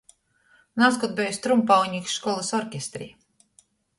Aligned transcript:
Nazkod 0.83 1.11
beju 1.19 1.35
strumpaunīks 1.35 2.15
školys 2.19 2.51
orkestrī. 2.63 3.13